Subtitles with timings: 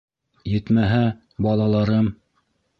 [0.51, 1.03] Етмәһә,
[1.49, 2.13] балаларым...